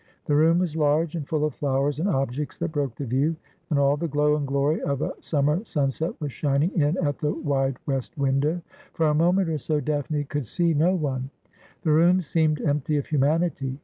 [0.25, 3.35] The room was large, and full of flowers and objects that broke the view;
[3.69, 7.31] and all the glow and glory of a summer sunset •was shining in at the
[7.31, 8.63] wide west window.
[8.93, 11.29] For a moment or so Daphne could see no one;
[11.83, 13.77] the room seemed empty of humanity.